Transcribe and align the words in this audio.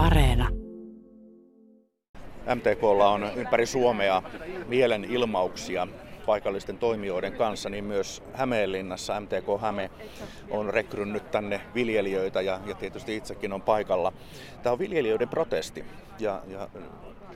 Areena. 0.00 0.48
MTKlla 2.54 3.08
on 3.08 3.30
ympäri 3.36 3.66
Suomea 3.66 4.22
mielenilmauksia 4.68 5.88
paikallisten 6.26 6.78
toimijoiden 6.78 7.32
kanssa, 7.32 7.68
niin 7.68 7.84
myös 7.84 8.22
Hämeenlinnassa 8.32 9.20
MTK 9.20 9.60
Häme 9.60 9.90
on 10.50 10.70
rekrynnyt 10.70 11.30
tänne 11.30 11.60
viljelijöitä 11.74 12.40
ja, 12.40 12.60
ja 12.66 12.74
tietysti 12.74 13.16
itsekin 13.16 13.52
on 13.52 13.62
paikalla. 13.62 14.12
Tämä 14.62 14.72
on 14.72 14.78
viljelijöiden 14.78 15.28
protesti 15.28 15.84
ja, 16.18 16.42
ja 16.48 16.68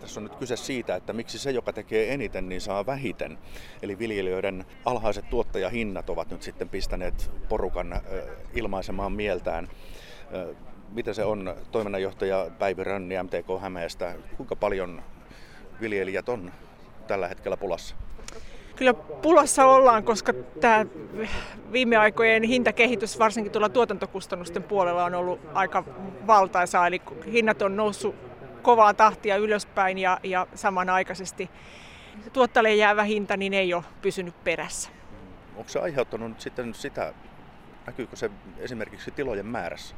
tässä 0.01 0.21
on 0.21 0.25
nyt 0.25 0.37
kyse 0.37 0.57
siitä, 0.57 0.96
että 0.96 1.12
miksi 1.12 1.39
se, 1.39 1.51
joka 1.51 1.73
tekee 1.73 2.15
eniten, 2.15 2.49
niin 2.49 2.61
saa 2.61 2.87
vähiten. 2.87 3.39
Eli 3.83 3.99
viljelijöiden 3.99 4.65
alhaiset 4.85 5.31
tuottajahinnat 5.31 6.11
ovat 6.11 6.31
nyt 6.31 6.43
sitten 6.43 6.69
pistäneet 6.69 7.31
porukan 7.49 8.01
ilmaisemaan 8.55 9.12
mieltään. 9.12 9.69
Mitä 10.95 11.13
se 11.13 11.25
on 11.25 11.55
toiminnanjohtaja 11.73 12.47
Päivi 12.59 12.85
Rönni 12.85 13.23
MTK 13.23 13.61
Hämeestä? 13.61 14.14
Kuinka 14.37 14.57
paljon 14.57 15.03
viljelijät 15.81 16.29
on 16.29 16.53
tällä 17.07 17.29
hetkellä 17.29 17.57
pulassa? 17.57 17.96
Kyllä 18.77 18.95
pulassa 18.95 19.67
ollaan, 19.67 20.04
koska 20.04 20.32
tämä 20.61 20.87
viime 21.73 21.96
aikojen 21.96 22.43
hintakehitys 22.43 23.18
varsinkin 23.18 23.53
tuolla 23.53 23.68
tuotantokustannusten 23.68 24.63
puolella 24.63 25.04
on 25.04 25.15
ollut 25.15 25.41
aika 25.54 25.85
valtaisaa. 26.27 26.87
Eli 26.87 27.03
hinnat 27.32 27.63
on 27.63 27.76
noussut 27.76 28.15
kovaa 28.63 28.95
tahtia 28.95 29.37
ylöspäin 29.37 29.99
ja, 29.99 30.21
ja 30.23 30.46
samanaikaisesti 30.54 31.51
tuottajalle 32.33 32.75
jäävä 32.75 33.03
hinta 33.03 33.37
niin 33.37 33.55
ei 33.55 33.75
ole 33.75 33.84
pysynyt 34.03 34.45
perässä. 34.45 34.91
Onko 35.56 35.69
se 35.69 35.79
aiheuttanut 35.79 36.41
sitten 36.41 36.75
sitä, 36.75 37.15
näkyykö 37.87 38.17
se 38.17 38.31
esimerkiksi 38.59 39.11
tilojen 39.11 39.47
määrässä? 39.47 39.97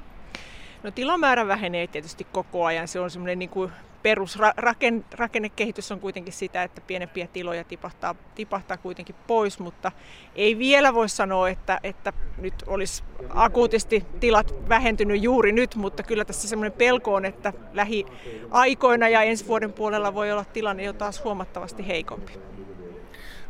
No 0.83 0.91
tilamäärä 0.91 1.47
vähenee 1.47 1.87
tietysti 1.87 2.27
koko 2.33 2.65
ajan. 2.65 2.89
Se 2.89 3.01
on 3.01 3.11
semmoinen 3.11 3.39
niin 3.39 3.51
kuin 3.51 3.73
perusrakennekehitys 4.07 5.93
on 5.93 6.01
kuitenkin 6.01 6.33
sitä, 6.33 6.63
että 6.63 6.81
pienempiä 6.81 7.27
tiloja 7.33 7.65
tipahtaa, 7.65 8.15
tipahtaa 8.35 8.77
kuitenkin 8.77 9.15
pois, 9.27 9.59
mutta 9.59 9.93
ei 10.35 10.59
vielä 10.59 10.95
voi 10.95 11.09
sanoa, 11.09 11.49
että, 11.49 11.81
että 11.83 12.13
nyt 12.39 12.55
olisi 12.67 13.05
akuutisti 13.29 14.05
tilat 14.21 14.55
vähentynyt 14.69 15.23
juuri 15.23 15.53
nyt, 15.53 15.75
mutta 15.75 16.03
kyllä 16.03 16.25
tässä 16.25 16.49
semmoinen 16.49 16.79
pelko 16.79 17.15
on, 17.15 17.25
että 17.25 17.53
lähiaikoina 17.73 19.09
ja 19.09 19.23
ensi 19.23 19.47
vuoden 19.47 19.73
puolella 19.73 20.15
voi 20.15 20.33
olla 20.33 20.45
tilanne 20.45 20.83
jo 20.83 20.93
taas 20.93 21.25
huomattavasti 21.25 21.87
heikompi. 21.87 22.33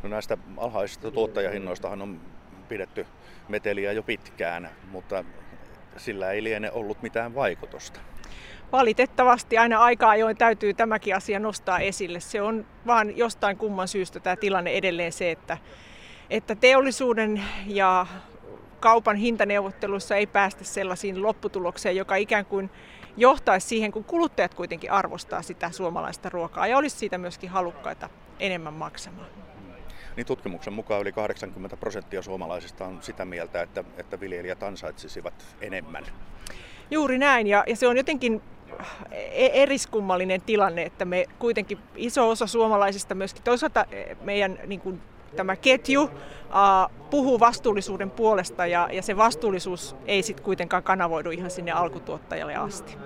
No 0.02 0.08
näistä 0.08 0.38
alhaisista 0.56 1.10
tuottajahinnoistahan 1.10 2.02
on 2.02 2.20
pidetty 2.68 3.06
meteliä 3.48 3.92
jo 3.92 4.02
pitkään, 4.02 4.70
mutta 4.90 5.24
sillä 5.96 6.30
ei 6.30 6.44
liene 6.44 6.70
ollut 6.70 7.02
mitään 7.02 7.34
vaikutusta 7.34 8.00
valitettavasti 8.72 9.58
aina 9.58 9.78
aika 9.78 10.10
ajoin 10.10 10.36
täytyy 10.36 10.74
tämäkin 10.74 11.16
asia 11.16 11.38
nostaa 11.38 11.78
esille. 11.78 12.20
Se 12.20 12.42
on 12.42 12.66
vaan 12.86 13.16
jostain 13.16 13.56
kumman 13.56 13.88
syystä 13.88 14.20
tämä 14.20 14.36
tilanne 14.36 14.70
edelleen 14.70 15.12
se, 15.12 15.30
että, 15.30 15.58
että 16.30 16.54
teollisuuden 16.54 17.42
ja 17.66 18.06
kaupan 18.80 19.16
hintaneuvotteluissa 19.16 20.16
ei 20.16 20.26
päästä 20.26 20.64
sellaisiin 20.64 21.22
lopputulokseen, 21.22 21.96
joka 21.96 22.16
ikään 22.16 22.46
kuin 22.46 22.70
johtaisi 23.16 23.68
siihen, 23.68 23.92
kun 23.92 24.04
kuluttajat 24.04 24.54
kuitenkin 24.54 24.92
arvostaa 24.92 25.42
sitä 25.42 25.70
suomalaista 25.70 26.28
ruokaa 26.28 26.66
ja 26.66 26.78
olisi 26.78 26.96
siitä 26.96 27.18
myöskin 27.18 27.50
halukkaita 27.50 28.08
enemmän 28.40 28.74
maksamaan. 28.74 29.28
Niin 30.16 30.26
tutkimuksen 30.26 30.72
mukaan 30.72 31.02
yli 31.02 31.12
80 31.12 31.76
prosenttia 31.76 32.22
suomalaisista 32.22 32.84
on 32.84 32.98
sitä 33.02 33.24
mieltä, 33.24 33.62
että, 33.62 33.84
että 33.96 34.20
viljelijät 34.20 34.62
ansaitsisivat 34.62 35.34
enemmän. 35.60 36.04
Juuri 36.90 37.18
näin, 37.18 37.46
ja, 37.46 37.64
ja 37.66 37.76
se 37.76 37.88
on 37.88 37.96
jotenkin 37.96 38.42
E- 39.10 39.62
eriskummallinen 39.62 40.40
tilanne, 40.40 40.82
että 40.82 41.04
me 41.04 41.24
kuitenkin 41.38 41.78
iso 41.96 42.30
osa 42.30 42.46
suomalaisista 42.46 43.14
myöskin 43.14 43.42
toisaalta 43.42 43.86
meidän 44.20 44.58
niin 44.66 44.80
kuin, 44.80 45.00
tämä 45.36 45.56
ketju 45.56 46.02
uh, 46.02 46.10
puhuu 47.10 47.40
vastuullisuuden 47.40 48.10
puolesta 48.10 48.66
ja, 48.66 48.88
ja 48.92 49.02
se 49.02 49.16
vastuullisuus 49.16 49.96
ei 50.06 50.22
sitten 50.22 50.44
kuitenkaan 50.44 50.82
kanavoidu 50.82 51.30
ihan 51.30 51.50
sinne 51.50 51.72
alkutuottajalle 51.72 52.54
asti. 52.54 52.96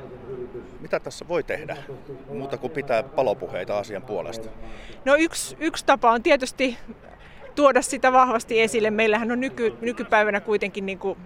Mitä 0.80 1.00
tässä 1.00 1.28
voi 1.28 1.42
tehdä 1.42 1.76
muuta 2.28 2.58
kuin 2.58 2.72
pitää 2.72 3.02
palopuheita 3.02 3.78
asian 3.78 4.02
puolesta? 4.02 4.48
No 5.04 5.14
yksi, 5.16 5.56
yksi 5.60 5.86
tapa 5.86 6.10
on 6.10 6.22
tietysti 6.22 6.78
tuoda 7.54 7.82
sitä 7.82 8.12
vahvasti 8.12 8.60
esille. 8.60 8.90
Meillähän 8.90 9.32
on 9.32 9.40
nyky, 9.40 9.74
nykypäivänä 9.80 10.40
kuitenkin 10.40 10.86
niin 10.86 10.98
kuin 10.98 11.18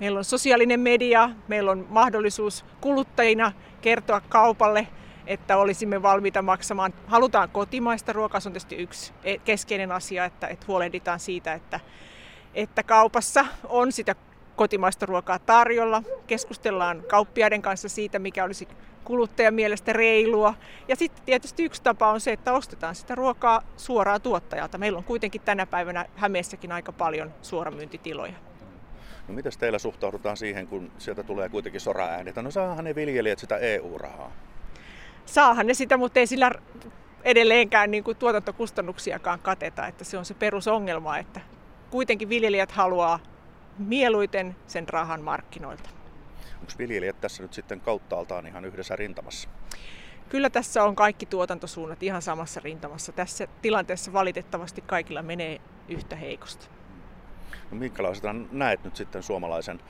Meillä 0.00 0.18
on 0.18 0.24
sosiaalinen 0.24 0.80
media, 0.80 1.30
meillä 1.48 1.70
on 1.70 1.86
mahdollisuus 1.90 2.64
kuluttajina 2.80 3.52
kertoa 3.80 4.20
kaupalle, 4.20 4.86
että 5.26 5.56
olisimme 5.56 6.02
valmiita 6.02 6.42
maksamaan. 6.42 6.94
Halutaan 7.06 7.48
kotimaista 7.48 8.12
ruokaa, 8.12 8.40
se 8.40 8.48
on 8.48 8.52
tietysti 8.52 8.76
yksi 8.76 9.12
e- 9.24 9.38
keskeinen 9.38 9.92
asia, 9.92 10.24
että, 10.24 10.46
että 10.46 10.64
huolehditaan 10.68 11.20
siitä, 11.20 11.54
että, 11.54 11.80
että 12.54 12.82
kaupassa 12.82 13.46
on 13.68 13.92
sitä 13.92 14.14
kotimaista 14.58 15.06
ruokaa 15.06 15.38
tarjolla. 15.38 16.02
Keskustellaan 16.26 17.02
kauppiaiden 17.08 17.62
kanssa 17.62 17.88
siitä, 17.88 18.18
mikä 18.18 18.44
olisi 18.44 18.68
kuluttajan 19.04 19.54
mielestä 19.54 19.92
reilua. 19.92 20.54
Ja 20.88 20.96
sitten 20.96 21.24
tietysti 21.24 21.64
yksi 21.64 21.82
tapa 21.82 22.12
on 22.12 22.20
se, 22.20 22.32
että 22.32 22.52
ostetaan 22.52 22.94
sitä 22.94 23.14
ruokaa 23.14 23.62
suoraan 23.76 24.20
tuottajalta. 24.20 24.78
Meillä 24.78 24.98
on 24.98 25.04
kuitenkin 25.04 25.40
tänä 25.40 25.66
päivänä 25.66 26.06
Hämeessäkin 26.16 26.72
aika 26.72 26.92
paljon 26.92 27.34
suoramyyntitiloja. 27.42 28.32
No 29.28 29.34
miten 29.34 29.52
teillä 29.58 29.78
suhtaudutaan 29.78 30.36
siihen, 30.36 30.66
kun 30.66 30.90
sieltä 30.98 31.22
tulee 31.22 31.48
kuitenkin 31.48 31.80
sora 31.80 32.08
No 32.42 32.50
saahan 32.50 32.84
ne 32.84 32.94
viljelijät 32.94 33.38
sitä 33.38 33.56
EU-rahaa? 33.56 34.32
Saahan 35.26 35.66
ne 35.66 35.74
sitä, 35.74 35.96
mutta 35.96 36.20
ei 36.20 36.26
sillä 36.26 36.50
edelleenkään 37.24 37.90
niin 37.90 38.04
kuin 38.04 38.16
tuotantokustannuksiakaan 38.16 39.38
kateta, 39.38 39.86
että 39.86 40.04
se 40.04 40.18
on 40.18 40.24
se 40.24 40.34
perusongelma, 40.34 41.18
että 41.18 41.40
kuitenkin 41.90 42.28
viljelijät 42.28 42.72
haluaa 42.72 43.18
mieluiten 43.78 44.56
sen 44.66 44.88
rahan 44.88 45.22
markkinoilta. 45.22 45.90
Onko 46.60 46.72
viljelijät 46.78 47.20
tässä 47.20 47.42
nyt 47.42 47.54
sitten 47.54 47.80
kauttaaltaan 47.80 48.46
ihan 48.46 48.64
yhdessä 48.64 48.96
rintamassa? 48.96 49.48
Kyllä 50.28 50.50
tässä 50.50 50.84
on 50.84 50.96
kaikki 50.96 51.26
tuotantosuunnat 51.26 52.02
ihan 52.02 52.22
samassa 52.22 52.60
rintamassa. 52.64 53.12
Tässä 53.12 53.48
tilanteessa 53.62 54.12
valitettavasti 54.12 54.80
kaikilla 54.80 55.22
menee 55.22 55.60
yhtä 55.88 56.16
heikosti. 56.16 56.68
No 57.70 57.78
minkälaisena 57.78 58.46
näet 58.52 58.84
nyt 58.84 58.96
sitten 58.96 59.22
suomalaisen 59.22 59.80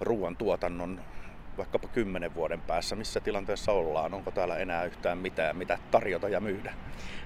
ruoantuotannon 0.00 1.00
vaikkapa 1.58 1.88
kymmenen 1.88 2.34
vuoden 2.34 2.60
päässä, 2.60 2.96
missä 2.96 3.20
tilanteessa 3.20 3.72
ollaan? 3.72 4.14
Onko 4.14 4.30
täällä 4.30 4.56
enää 4.56 4.84
yhtään 4.84 5.18
mitään, 5.18 5.56
mitä 5.56 5.78
tarjota 5.90 6.28
ja 6.28 6.40
myydä? 6.40 6.74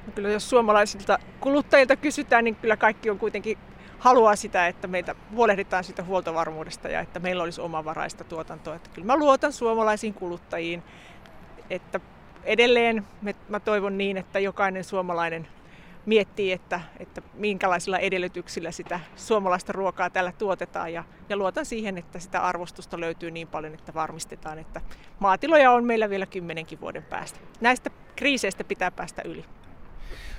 No 0.06 0.12
kyllä 0.14 0.28
jos 0.28 0.50
suomalaisilta 0.50 1.19
kuluttajilta 1.41 1.97
kysytään, 1.97 2.44
niin 2.44 2.56
kyllä 2.56 2.76
kaikki 2.76 3.10
on 3.10 3.19
kuitenkin 3.19 3.59
haluaa 4.00 4.36
sitä, 4.36 4.66
että 4.66 4.88
meitä 4.88 5.14
huolehditaan 5.34 5.84
sitä 5.84 6.02
huoltovarmuudesta 6.02 6.88
ja 6.88 7.00
että 7.00 7.20
meillä 7.20 7.42
olisi 7.42 7.60
omavaraista 7.60 8.24
tuotantoa. 8.24 8.74
Että 8.74 8.90
kyllä 8.90 9.06
mä 9.06 9.16
luotan 9.16 9.52
suomalaisiin 9.52 10.14
kuluttajiin, 10.14 10.82
että 11.70 12.00
edelleen 12.44 13.06
mä 13.48 13.60
toivon 13.60 13.98
niin, 13.98 14.16
että 14.16 14.38
jokainen 14.38 14.84
suomalainen 14.84 15.46
miettii, 16.06 16.52
että, 16.52 16.80
että 16.98 17.22
minkälaisilla 17.34 17.98
edellytyksillä 17.98 18.70
sitä 18.70 19.00
suomalaista 19.16 19.72
ruokaa 19.72 20.10
tällä 20.10 20.32
tuotetaan. 20.32 20.92
Ja, 20.92 21.04
ja 21.28 21.36
luotan 21.36 21.66
siihen, 21.66 21.98
että 21.98 22.18
sitä 22.18 22.40
arvostusta 22.40 23.00
löytyy 23.00 23.30
niin 23.30 23.48
paljon, 23.48 23.74
että 23.74 23.94
varmistetaan, 23.94 24.58
että 24.58 24.80
maatiloja 25.18 25.70
on 25.70 25.84
meillä 25.84 26.10
vielä 26.10 26.26
kymmenenkin 26.26 26.80
vuoden 26.80 27.02
päästä. 27.02 27.40
Näistä 27.60 27.90
kriiseistä 28.16 28.64
pitää 28.64 28.90
päästä 28.90 29.22
yli. 29.24 29.44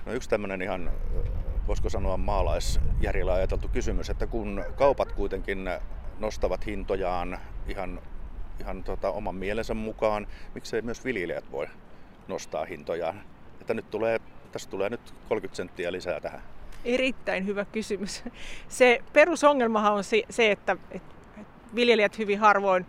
No 0.05 0.13
yksi 0.13 0.29
tämmöinen 0.29 0.61
ihan, 0.61 0.91
voisiko 1.71 1.89
sanoa 1.89 2.17
maalaisjärjellä 2.17 3.33
ajateltu 3.33 3.67
kysymys, 3.67 4.09
että 4.09 4.27
kun 4.27 4.65
kaupat 4.75 5.11
kuitenkin 5.11 5.69
nostavat 6.19 6.65
hintojaan 6.65 7.39
ihan, 7.67 8.01
ihan 8.59 8.83
tota, 8.83 9.11
oman 9.11 9.35
mielensä 9.35 9.73
mukaan, 9.73 10.27
miksei 10.55 10.81
myös 10.81 11.05
viljelijät 11.05 11.51
voi 11.51 11.67
nostaa 12.27 12.65
hintojaan? 12.65 13.21
Että 13.61 13.73
nyt 13.73 13.91
tulee 13.91 14.19
tässä 14.51 14.69
tulee 14.69 14.89
nyt 14.89 15.13
30 15.29 15.55
senttiä 15.57 15.91
lisää 15.91 16.19
tähän? 16.19 16.41
Erittäin 16.85 17.45
hyvä 17.45 17.65
kysymys. 17.65 18.23
Se 18.67 18.99
perusongelmahan 19.13 19.93
on 19.93 20.03
se, 20.29 20.51
että 20.51 20.77
viljelijät 21.75 22.17
hyvin 22.17 22.39
harvoin 22.39 22.85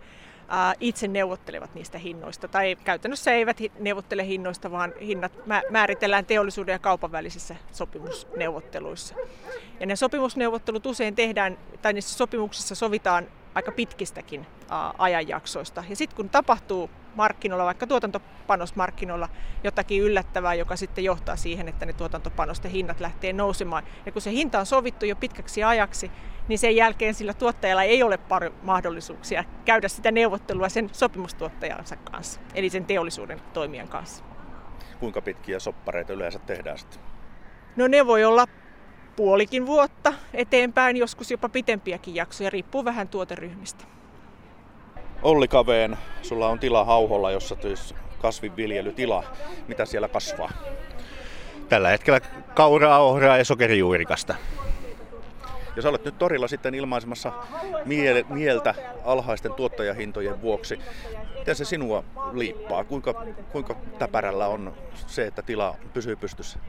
itse 0.79 1.07
neuvottelevat 1.07 1.75
niistä 1.75 1.97
hinnoista. 1.97 2.47
Tai 2.47 2.77
käytännössä 2.83 3.31
eivät 3.31 3.57
neuvottele 3.79 4.27
hinnoista, 4.27 4.71
vaan 4.71 4.93
hinnat 5.01 5.31
määritellään 5.69 6.25
teollisuuden 6.25 6.73
ja 6.73 6.79
kaupan 6.79 7.11
välisissä 7.11 7.55
sopimusneuvotteluissa. 7.71 9.15
Ja 9.79 9.85
ne 9.85 9.95
sopimusneuvottelut 9.95 10.85
usein 10.85 11.15
tehdään, 11.15 11.57
tai 11.81 11.93
niissä 11.93 12.17
sopimuksissa 12.17 12.75
sovitaan 12.75 13.27
aika 13.55 13.71
pitkistäkin 13.71 14.47
ajanjaksoista. 14.97 15.83
Ja 15.89 15.95
sitten 15.95 16.15
kun 16.15 16.29
tapahtuu 16.29 16.89
markkinoilla, 17.15 17.65
vaikka 17.65 17.87
tuotantopanosmarkkinoilla, 17.87 19.29
jotakin 19.63 20.01
yllättävää, 20.01 20.53
joka 20.53 20.75
sitten 20.75 21.03
johtaa 21.03 21.35
siihen, 21.35 21.67
että 21.67 21.85
ne 21.85 21.93
tuotantopanosten 21.93 22.71
hinnat 22.71 22.99
lähtee 22.99 23.33
nousemaan. 23.33 23.83
Ja 24.05 24.11
kun 24.11 24.21
se 24.21 24.31
hinta 24.31 24.59
on 24.59 24.65
sovittu 24.65 25.05
jo 25.05 25.15
pitkäksi 25.15 25.63
ajaksi, 25.63 26.11
niin 26.47 26.59
sen 26.59 26.75
jälkeen 26.75 27.13
sillä 27.13 27.33
tuottajalla 27.33 27.83
ei 27.83 28.03
ole 28.03 28.17
paljon 28.17 28.53
mahdollisuuksia 28.63 29.43
käydä 29.65 29.87
sitä 29.87 30.11
neuvottelua 30.11 30.69
sen 30.69 30.89
sopimustuottajansa 30.91 31.95
kanssa, 31.95 32.41
eli 32.53 32.69
sen 32.69 32.85
teollisuuden 32.85 33.41
toimijan 33.53 33.87
kanssa. 33.87 34.23
Kuinka 34.99 35.21
pitkiä 35.21 35.59
soppareita 35.59 36.13
yleensä 36.13 36.39
tehdään 36.39 36.77
sitten? 36.77 37.01
No 37.75 37.87
ne 37.87 38.07
voi 38.07 38.25
olla 38.25 38.47
puolikin 39.15 39.65
vuotta 39.65 40.13
eteenpäin, 40.33 40.97
joskus 40.97 41.31
jopa 41.31 41.49
pitempiäkin 41.49 42.15
jaksoja, 42.15 42.49
riippuu 42.49 42.85
vähän 42.85 43.07
tuoteryhmistä. 43.07 43.85
Olli 45.21 45.47
Kaveen, 45.47 45.97
sulla 46.21 46.47
on 46.47 46.59
tila 46.59 46.83
Hauholla, 46.85 47.31
jossa 47.31 47.55
tyys 47.55 47.95
kasvinviljelytila. 48.21 49.23
Mitä 49.67 49.85
siellä 49.85 50.07
kasvaa? 50.07 50.51
Tällä 51.69 51.89
hetkellä 51.89 52.19
kauraa, 52.53 52.99
ohraa 52.99 53.37
ja 53.37 53.45
sokerijuurikasta. 53.45 54.35
Ja 55.75 55.81
sä 55.81 55.89
olet 55.89 56.05
nyt 56.05 56.17
torilla 56.17 56.47
sitten 56.47 56.75
ilmaisemassa 56.75 57.31
mieltä 58.29 58.75
alhaisten 59.05 59.53
tuottajahintojen 59.53 60.41
vuoksi. 60.41 60.79
Miten 61.43 61.55
se 61.55 61.65
sinua 61.65 62.03
liippaa? 62.33 62.83
Kuinka, 62.83 63.25
kuinka 63.51 63.75
täpärällä 63.99 64.47
on 64.47 64.73
se, 65.07 65.27
että 65.27 65.41
tila 65.41 65.75
pysyy 65.93 66.15
pystyssä? 66.15 66.59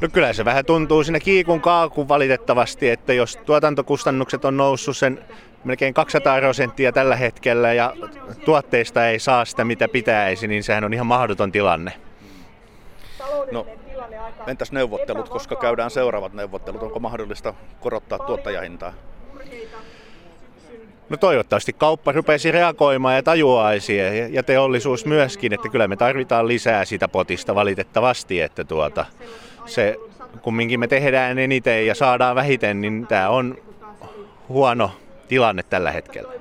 No 0.00 0.08
kyllä 0.12 0.32
se 0.32 0.44
vähän 0.44 0.64
tuntuu 0.64 1.04
siinä 1.04 1.20
kiikun 1.20 1.60
kaakun 1.60 2.08
valitettavasti, 2.08 2.90
että 2.90 3.12
jos 3.12 3.36
tuotantokustannukset 3.36 4.44
on 4.44 4.56
noussut 4.56 4.96
sen 4.96 5.24
melkein 5.64 5.94
200 5.94 6.38
prosenttia 6.38 6.92
tällä 6.92 7.16
hetkellä 7.16 7.72
ja 7.72 7.92
tuotteista 8.44 9.08
ei 9.08 9.18
saa 9.18 9.44
sitä 9.44 9.64
mitä 9.64 9.88
pitäisi, 9.88 10.48
niin 10.48 10.62
sehän 10.62 10.84
on 10.84 10.94
ihan 10.94 11.06
mahdoton 11.06 11.52
tilanne. 11.52 11.92
No, 13.52 13.66
entäs 14.46 14.72
neuvottelut, 14.72 15.28
koska 15.28 15.56
käydään 15.56 15.90
seuraavat 15.90 16.32
neuvottelut? 16.32 16.82
Onko 16.82 17.00
mahdollista 17.00 17.54
korottaa 17.80 18.18
tuottajahintaa? 18.18 18.92
No 21.08 21.16
toivottavasti 21.16 21.72
kauppa 21.72 22.12
rupesi 22.12 22.52
reagoimaan 22.52 23.14
ja 23.14 23.22
tajuaisi 23.22 23.96
ja 24.30 24.42
teollisuus 24.42 25.06
myöskin, 25.06 25.52
että 25.52 25.68
kyllä 25.68 25.88
me 25.88 25.96
tarvitaan 25.96 26.48
lisää 26.48 26.84
sitä 26.84 27.08
potista 27.08 27.54
valitettavasti, 27.54 28.40
että 28.40 28.64
tuota, 28.64 29.04
se 29.66 29.96
kumminkin 30.42 30.80
me 30.80 30.88
tehdään 30.88 31.38
eniten 31.38 31.86
ja 31.86 31.94
saadaan 31.94 32.36
vähiten, 32.36 32.80
niin 32.80 33.06
tämä 33.06 33.28
on 33.28 33.58
huono 34.48 34.90
tilanne 35.28 35.62
tällä 35.62 35.90
hetkellä. 35.90 36.32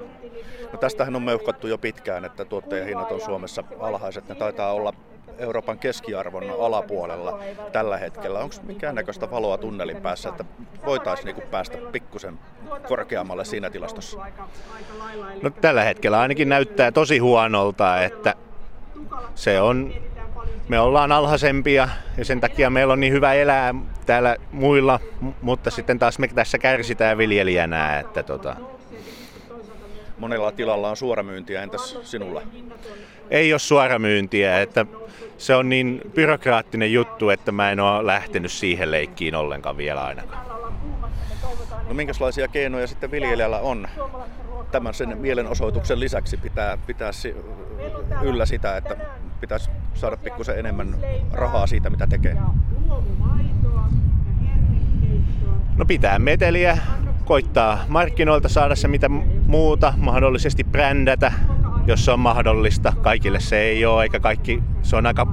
No 0.71 0.79
tästähän 0.79 1.15
on 1.15 1.23
meuhkattu 1.23 1.67
jo 1.67 1.77
pitkään, 1.77 2.25
että 2.25 2.45
tuottajahinnat 2.45 3.11
on 3.11 3.21
Suomessa 3.21 3.63
alhaiset. 3.79 4.29
Ne 4.29 4.35
taitaa 4.35 4.73
olla 4.73 4.93
Euroopan 5.37 5.79
keskiarvon 5.79 6.43
alapuolella 6.59 7.39
tällä 7.71 7.97
hetkellä. 7.97 8.39
Onko 8.39 8.55
näköistä 8.93 9.31
valoa 9.31 9.57
tunnelin 9.57 10.01
päässä, 10.01 10.29
että 10.29 10.45
voitaisiin 10.85 11.25
niinku 11.25 11.41
päästä 11.51 11.77
pikkusen 11.91 12.39
korkeammalle 12.87 13.45
siinä 13.45 13.69
tilastossa? 13.69 14.19
No, 15.41 15.49
tällä 15.49 15.83
hetkellä 15.83 16.19
ainakin 16.19 16.49
näyttää 16.49 16.91
tosi 16.91 17.17
huonolta, 17.17 18.03
että 18.03 18.33
se 19.35 19.61
on, 19.61 19.93
me 20.67 20.79
ollaan 20.79 21.11
alhaisempia 21.11 21.89
ja 22.17 22.25
sen 22.25 22.41
takia 22.41 22.69
meillä 22.69 22.93
on 22.93 22.99
niin 22.99 23.13
hyvä 23.13 23.33
elää 23.33 23.75
täällä 24.05 24.35
muilla, 24.51 24.99
mutta 25.41 25.71
sitten 25.71 25.99
taas 25.99 26.19
me 26.19 26.27
tässä 26.27 26.57
kärsitään 26.57 27.17
viljelijänä, 27.17 27.99
että 27.99 28.23
tota, 28.23 28.55
monella 30.17 30.51
tilalla 30.51 30.89
on 30.89 30.97
suoramyyntiä, 30.97 31.63
entäs 31.63 31.97
sinulla? 32.03 32.41
Ei 33.29 33.53
ole 33.53 33.59
suoramyyntiä, 33.59 34.61
että 34.61 34.85
se 35.37 35.55
on 35.55 35.69
niin 35.69 36.01
byrokraattinen 36.13 36.93
juttu, 36.93 37.29
että 37.29 37.51
mä 37.51 37.71
en 37.71 37.79
ole 37.79 38.05
lähtenyt 38.05 38.51
siihen 38.51 38.91
leikkiin 38.91 39.35
ollenkaan 39.35 39.77
vielä 39.77 40.05
ainakaan. 40.05 40.45
No 41.87 41.93
minkälaisia 41.93 42.47
keinoja 42.47 42.87
sitten 42.87 43.11
viljelijällä 43.11 43.59
on 43.59 43.87
tämän 44.71 44.93
sen 44.93 45.17
mielenosoituksen 45.17 45.99
lisäksi 45.99 46.37
pitää, 46.37 46.77
pitää 46.87 47.11
yllä 48.21 48.45
sitä, 48.45 48.77
että 48.77 48.95
pitäisi 49.41 49.69
saada 49.93 50.17
pikkusen 50.17 50.59
enemmän 50.59 50.95
rahaa 51.31 51.67
siitä, 51.67 51.89
mitä 51.89 52.07
tekee? 52.07 52.37
No 55.77 55.85
pitää 55.85 56.19
meteliä, 56.19 56.77
koittaa 57.25 57.85
markkinoilta 57.87 58.49
saada 58.49 58.75
se 58.75 58.87
mitä 58.87 59.09
muuta, 59.47 59.93
mahdollisesti 59.97 60.63
brändätä, 60.63 61.33
jos 61.87 62.05
se 62.05 62.11
on 62.11 62.19
mahdollista. 62.19 62.93
Kaikille 63.01 63.39
se 63.39 63.59
ei 63.59 63.85
ole, 63.85 64.03
eikä 64.03 64.19
kaikki, 64.19 64.63
se 64.81 64.95
on 64.95 65.05
aika 65.05 65.27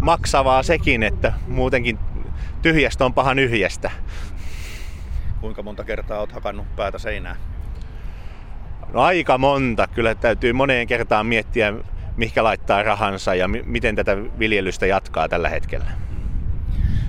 maksavaa 0.00 0.62
sekin, 0.62 1.02
että 1.02 1.32
muutenkin 1.48 1.98
tyhjästä 2.62 3.04
on 3.04 3.14
pahan 3.14 3.38
yhjästä. 3.38 3.90
Kuinka 5.40 5.62
monta 5.62 5.84
kertaa 5.84 6.18
olet 6.18 6.32
hakannut 6.32 6.76
päätä 6.76 6.98
seinään? 6.98 7.36
No 8.92 9.00
aika 9.00 9.38
monta. 9.38 9.86
Kyllä 9.86 10.14
täytyy 10.14 10.52
moneen 10.52 10.86
kertaan 10.86 11.26
miettiä, 11.26 11.74
mihinkä 12.16 12.44
laittaa 12.44 12.82
rahansa 12.82 13.34
ja 13.34 13.48
miten 13.48 13.96
tätä 13.96 14.16
viljelystä 14.38 14.86
jatkaa 14.86 15.28
tällä 15.28 15.48
hetkellä 15.48 16.06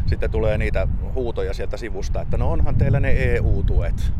sitten 0.07 0.31
tulee 0.31 0.57
niitä 0.57 0.87
huutoja 1.13 1.53
sieltä 1.53 1.77
sivusta, 1.77 2.21
että 2.21 2.37
no 2.37 2.51
onhan 2.51 2.75
teillä 2.75 2.99
ne 2.99 3.11
EU-tuet. 3.11 4.13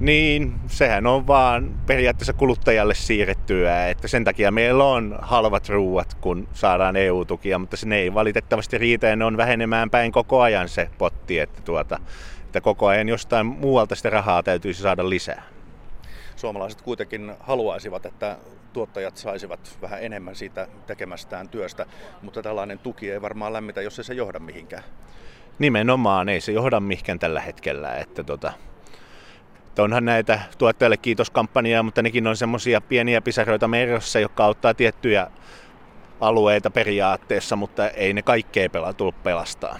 Niin, 0.00 0.54
sehän 0.66 1.06
on 1.06 1.26
vaan 1.26 1.74
periaatteessa 1.86 2.32
kuluttajalle 2.32 2.94
siirrettyä, 2.94 3.88
että 3.88 4.08
sen 4.08 4.24
takia 4.24 4.50
meillä 4.50 4.84
on 4.84 5.18
halvat 5.22 5.68
ruuat, 5.68 6.14
kun 6.14 6.48
saadaan 6.52 6.96
EU-tukia, 6.96 7.58
mutta 7.58 7.76
se 7.76 7.94
ei 7.94 8.14
valitettavasti 8.14 8.78
riitä 8.78 9.06
ja 9.06 9.16
ne 9.16 9.24
on 9.24 9.36
vähenemään 9.36 9.90
päin 9.90 10.12
koko 10.12 10.40
ajan 10.40 10.68
se 10.68 10.90
potti, 10.98 11.38
että, 11.38 11.62
tuota, 11.62 11.98
että 12.44 12.60
koko 12.60 12.86
ajan 12.86 13.08
jostain 13.08 13.46
muualta 13.46 13.94
sitä 13.94 14.10
rahaa 14.10 14.42
täytyisi 14.42 14.82
saada 14.82 15.10
lisää 15.10 15.42
suomalaiset 16.40 16.82
kuitenkin 16.82 17.32
haluaisivat, 17.40 18.06
että 18.06 18.36
tuottajat 18.72 19.16
saisivat 19.16 19.78
vähän 19.82 20.02
enemmän 20.02 20.36
siitä 20.36 20.68
tekemästään 20.86 21.48
työstä, 21.48 21.86
mutta 22.22 22.42
tällainen 22.42 22.78
tuki 22.78 23.10
ei 23.10 23.22
varmaan 23.22 23.52
lämmitä, 23.52 23.82
jos 23.82 23.98
ei 23.98 24.04
se 24.04 24.14
johda 24.14 24.38
mihinkään. 24.38 24.82
Nimenomaan, 25.58 26.28
ei 26.28 26.40
se 26.40 26.52
johda 26.52 26.80
mihinkään 26.80 27.18
tällä 27.18 27.40
hetkellä. 27.40 27.94
Että 27.94 28.24
tota, 28.24 28.52
onhan 29.78 30.04
näitä 30.04 30.40
tuottajille 30.58 30.96
kiitoskampanjaa, 30.96 31.82
mutta 31.82 32.02
nekin 32.02 32.26
on 32.26 32.36
semmoisia 32.36 32.80
pieniä 32.80 33.20
pisaroita 33.20 33.68
merrossa, 33.68 34.20
jotka 34.20 34.44
auttaa 34.44 34.74
tiettyjä 34.74 35.30
alueita 36.20 36.70
periaatteessa, 36.70 37.56
mutta 37.56 37.88
ei 37.88 38.12
ne 38.12 38.22
kaikkea 38.22 38.70
pela, 38.70 38.94
pelastaa. 39.22 39.78